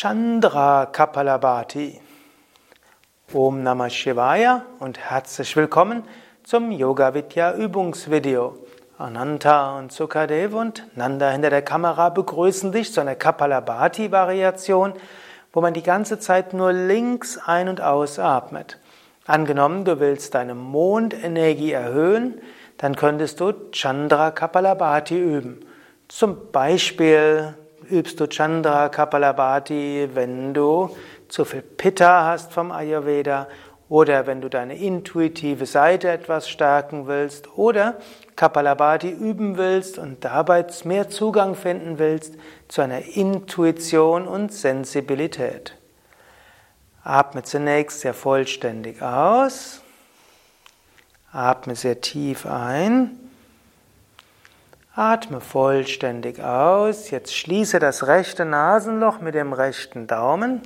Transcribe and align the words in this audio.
Chandra 0.00 0.86
Kapalabhati. 0.92 1.98
Om 3.34 3.64
Namah 3.64 3.90
Shivaya 3.90 4.62
und 4.78 4.96
herzlich 4.96 5.56
willkommen 5.56 6.04
zum 6.44 6.70
Yoga 6.70 7.14
Vidya 7.14 7.54
Übungsvideo. 7.54 8.58
Ananta 8.96 9.76
und 9.76 9.90
Sukadev 9.90 10.54
und 10.54 10.84
Nanda 10.94 11.30
hinter 11.30 11.50
der 11.50 11.62
Kamera 11.62 12.10
begrüßen 12.10 12.70
dich 12.70 12.92
zu 12.92 13.00
einer 13.00 13.16
Kapalabhati 13.16 14.12
Variation, 14.12 14.92
wo 15.52 15.60
man 15.60 15.74
die 15.74 15.82
ganze 15.82 16.20
Zeit 16.20 16.54
nur 16.54 16.72
links 16.72 17.36
ein- 17.36 17.68
und 17.68 17.80
ausatmet. 17.80 18.78
Angenommen, 19.26 19.84
du 19.84 19.98
willst 19.98 20.32
deine 20.32 20.54
Mondenergie 20.54 21.72
erhöhen, 21.72 22.40
dann 22.76 22.94
könntest 22.94 23.40
du 23.40 23.52
Chandra 23.72 24.30
Kapalabhati 24.30 25.18
üben. 25.18 25.66
Zum 26.06 26.52
Beispiel 26.52 27.56
übst 27.90 28.20
du 28.20 28.26
Chandra 28.26 28.88
Kapalabhati, 28.88 30.10
wenn 30.14 30.54
du 30.54 30.90
zu 31.28 31.44
viel 31.44 31.62
Pitta 31.62 32.24
hast 32.26 32.52
vom 32.52 32.72
Ayurveda 32.72 33.48
oder 33.88 34.26
wenn 34.26 34.40
du 34.40 34.48
deine 34.48 34.76
intuitive 34.76 35.66
Seite 35.66 36.10
etwas 36.10 36.48
stärken 36.48 37.06
willst 37.06 37.56
oder 37.56 37.96
Kapalabhati 38.36 39.10
üben 39.10 39.56
willst 39.56 39.98
und 39.98 40.24
dabei 40.24 40.66
mehr 40.84 41.08
Zugang 41.08 41.54
finden 41.54 41.98
willst 41.98 42.34
zu 42.68 42.82
einer 42.82 43.16
Intuition 43.16 44.28
und 44.28 44.52
Sensibilität. 44.52 45.74
Atme 47.02 47.42
zunächst 47.42 48.00
sehr 48.00 48.14
vollständig 48.14 49.00
aus. 49.00 49.80
Atme 51.32 51.74
sehr 51.74 52.00
tief 52.00 52.44
ein. 52.44 53.27
Atme 54.98 55.40
vollständig 55.40 56.42
aus. 56.42 57.10
Jetzt 57.10 57.32
schließe 57.32 57.78
das 57.78 58.08
rechte 58.08 58.44
Nasenloch 58.44 59.20
mit 59.20 59.36
dem 59.36 59.52
rechten 59.52 60.08
Daumen. 60.08 60.60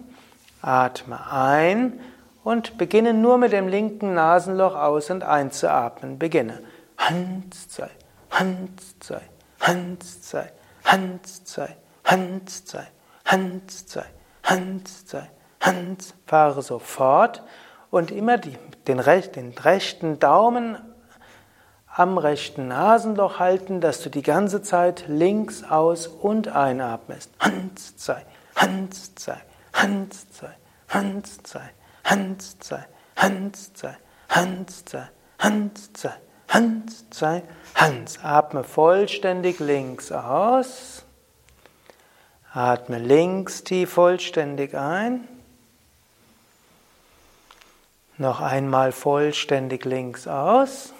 Atme 0.63 1.31
ein 1.31 2.01
und 2.43 2.79
beginne 2.79 3.13
nur 3.13 3.37
mit 3.37 3.53
dem 3.53 3.69
linken 3.69 4.15
Nasenloch 4.15 4.75
aus 4.75 5.11
und 5.11 5.23
einzuatmen. 5.23 6.19
Beginne. 6.19 6.63
Hans 6.97 7.69
zwei, 7.69 7.91
Hans 8.31 8.99
zwei, 9.01 9.21
Hans 9.61 10.23
zwei, 10.23 10.51
Hans 10.83 11.45
zwei, 11.45 11.77
Hans 12.07 12.65
zwei, 12.65 12.87
Hans 13.27 13.87
zwei, 13.87 14.07
Hans 14.45 15.05
zwei, 15.05 15.31
Hans. 15.61 16.15
Fahre 16.27 16.63
sofort 16.63 17.43
und 17.91 18.11
immer 18.11 18.39
die, 18.39 18.57
den, 18.87 19.03
den 19.37 19.51
rechten 19.51 20.19
Daumen 20.19 20.79
am 21.95 22.17
rechten 22.19 22.69
Nasenloch 22.69 23.39
halten, 23.39 23.81
dass 23.81 24.01
du 24.01 24.09
die 24.09 24.23
ganze 24.23 24.63
Zeit 24.63 25.05
links 25.09 25.63
aus 25.63 26.07
und 26.07 26.49
einatmest. 26.49 27.31
Hans 27.39 27.97
zwei, 27.97 28.25
Hans 28.57 29.15
zwei, 29.15 29.41
Hans 29.75 30.29
zwei, 30.31 30.55
Hans 30.89 31.43
zwei, 31.43 31.69
Hans 32.05 32.59
zwei, 32.61 32.85
Hans 33.17 33.73
zwei, 33.75 33.97
Hans 34.29 34.85
zwei, 34.85 35.09
Hans 35.39 35.93
zwei, 35.93 36.15
Hans 36.49 37.11
zwei, 37.11 37.43
Hans. 37.75 38.19
Atme 38.23 38.65
vollständig 38.65 39.59
links 39.59 40.13
aus. 40.13 41.05
Atme 42.53 42.99
links 42.99 43.65
tief 43.65 43.93
vollständig 43.93 44.77
ein. 44.77 45.27
Noch 48.19 48.41
einmal 48.41 48.93
vollständig 48.93 49.85
links 49.85 50.29
aus. 50.29 50.93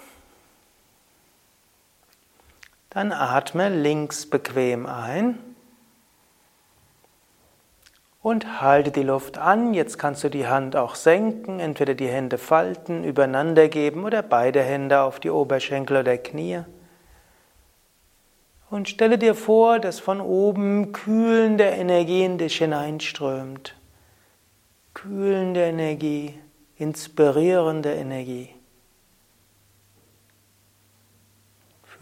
Dann 2.93 3.11
atme 3.11 3.69
links 3.69 4.29
bequem 4.29 4.85
ein 4.85 5.39
und 8.21 8.61
halte 8.61 8.91
die 8.91 9.03
Luft 9.03 9.37
an. 9.37 9.73
Jetzt 9.73 9.97
kannst 9.99 10.23
du 10.23 10.29
die 10.29 10.47
Hand 10.47 10.75
auch 10.75 10.95
senken, 10.95 11.59
entweder 11.59 11.95
die 11.95 12.07
Hände 12.07 12.37
falten, 12.37 13.03
übereinander 13.03 13.67
geben 13.67 14.05
oder 14.05 14.21
beide 14.21 14.61
Hände 14.61 15.01
auf 15.01 15.19
die 15.19 15.29
Oberschenkel 15.29 15.97
oder 15.97 16.17
Knie. 16.17 16.61
Und 18.69 18.89
stelle 18.89 19.17
dir 19.17 19.35
vor, 19.35 19.79
dass 19.79 19.99
von 19.99 20.21
oben 20.21 20.93
kühlende 20.93 21.65
Energie 21.65 22.23
in 22.23 22.37
dich 22.37 22.57
hineinströmt. 22.57 23.75
Kühlende 24.93 25.61
Energie, 25.61 26.39
inspirierende 26.77 27.93
Energie. 27.93 28.49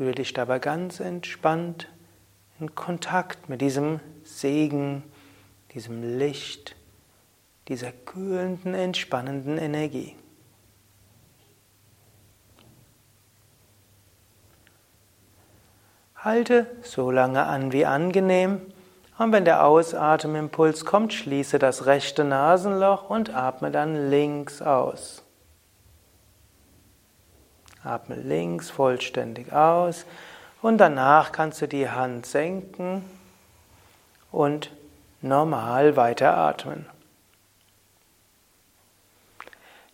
Fühle 0.01 0.15
dich 0.15 0.33
dabei 0.33 0.57
ganz 0.57 0.99
entspannt 0.99 1.87
in 2.59 2.73
Kontakt 2.73 3.49
mit 3.49 3.61
diesem 3.61 3.99
Segen, 4.23 5.03
diesem 5.75 6.17
Licht, 6.17 6.75
dieser 7.67 7.91
kühlenden, 7.91 8.73
entspannenden 8.73 9.59
Energie. 9.59 10.15
Halte 16.15 16.65
so 16.81 17.11
lange 17.11 17.43
an 17.43 17.71
wie 17.71 17.85
angenehm 17.85 18.59
und 19.19 19.31
wenn 19.31 19.45
der 19.45 19.67
Ausatemimpuls 19.67 20.83
kommt, 20.83 21.13
schließe 21.13 21.59
das 21.59 21.85
rechte 21.85 22.23
Nasenloch 22.23 23.07
und 23.07 23.35
atme 23.35 23.69
dann 23.69 24.09
links 24.09 24.63
aus. 24.63 25.21
Atme 27.83 28.15
links 28.15 28.69
vollständig 28.69 29.51
aus 29.51 30.05
und 30.61 30.77
danach 30.77 31.31
kannst 31.31 31.61
du 31.61 31.67
die 31.67 31.89
Hand 31.89 32.25
senken 32.25 33.03
und 34.31 34.71
normal 35.21 35.95
weiteratmen. 35.95 36.85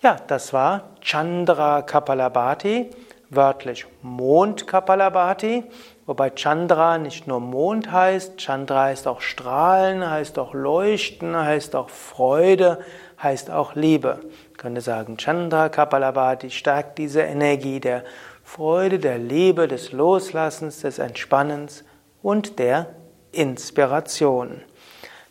Ja, 0.01 0.17
das 0.27 0.53
war 0.53 0.83
Chandra 1.01 1.81
Kapalabhati, 1.81 2.89
wörtlich 3.29 3.87
Mond 4.03 4.67
Kapalabhati, 4.67 5.63
wobei 6.05 6.29
Chandra 6.29 6.97
nicht 6.97 7.25
nur 7.25 7.39
Mond 7.39 7.91
heißt, 7.91 8.37
Chandra 8.37 8.83
heißt 8.83 9.07
auch 9.07 9.21
Strahlen, 9.21 10.07
heißt 10.07 10.37
auch 10.37 10.53
Leuchten, 10.53 11.35
heißt 11.35 11.75
auch 11.75 11.89
Freude, 11.89 12.79
heißt 13.21 13.49
auch 13.51 13.75
Liebe. 13.75 14.19
Ich 14.51 14.57
könnte 14.57 14.81
sagen, 14.81 15.17
Chandra 15.17 15.69
Kapalabhati 15.69 16.49
stärkt 16.49 16.97
diese 16.97 17.21
Energie 17.21 17.79
der 17.79 18.03
Freude, 18.43 18.99
der 18.99 19.17
Liebe, 19.17 19.67
des 19.67 19.91
Loslassens, 19.91 20.81
des 20.81 20.99
Entspannens 20.99 21.83
und 22.21 22.59
der 22.59 22.87
Inspiration. 23.31 24.61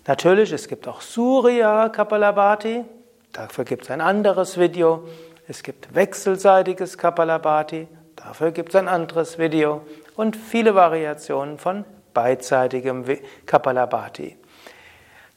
Natürlich, 0.06 0.52
es 0.52 0.68
gibt 0.68 0.86
auch 0.86 1.00
Surya 1.00 1.88
Kapalabhati, 1.88 2.84
dafür 3.32 3.64
gibt 3.64 3.84
es 3.84 3.90
ein 3.90 4.00
anderes 4.00 4.58
Video. 4.58 5.04
Es 5.48 5.62
gibt 5.62 5.94
wechselseitiges 5.94 6.98
Kapalabhati, 6.98 7.88
dafür 8.16 8.50
gibt 8.50 8.70
es 8.70 8.76
ein 8.76 8.88
anderes 8.88 9.38
Video 9.38 9.82
und 10.16 10.36
viele 10.36 10.74
Variationen 10.74 11.58
von 11.58 11.84
beidseitigem 12.14 13.04
Kapalabhati. 13.46 14.36